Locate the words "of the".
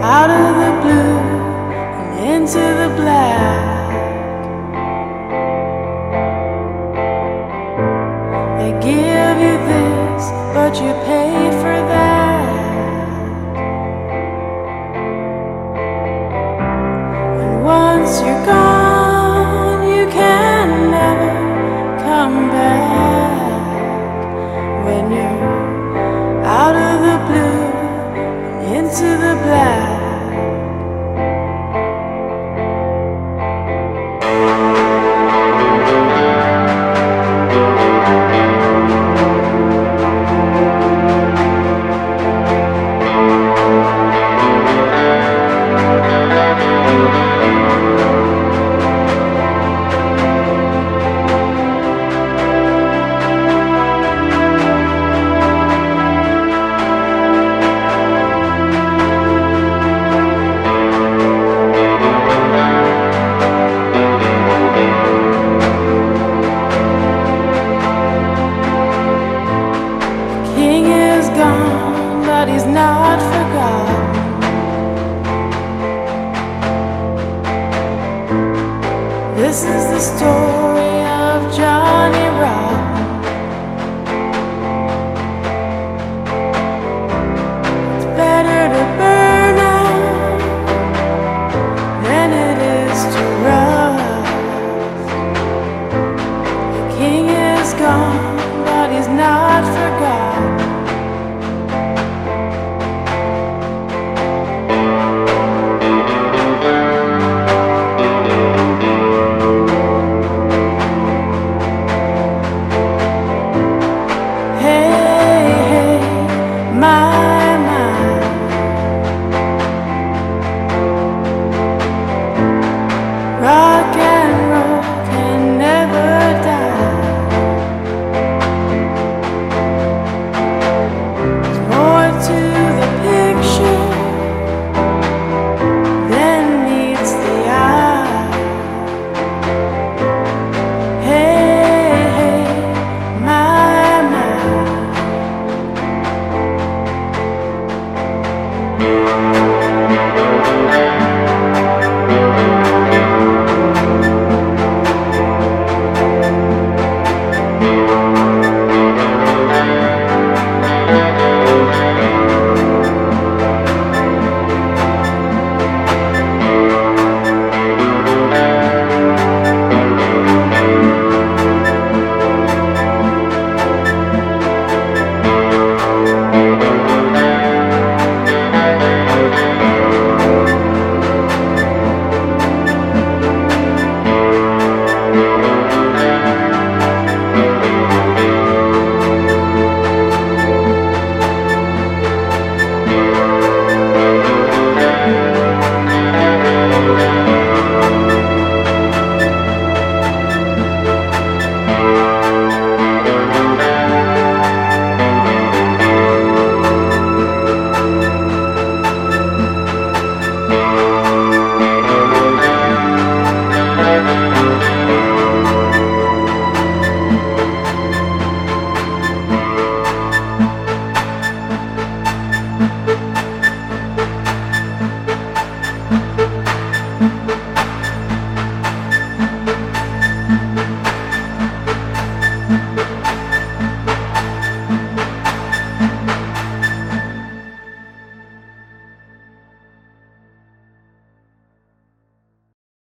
0.30-0.70